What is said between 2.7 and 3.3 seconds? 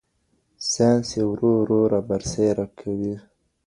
کوي.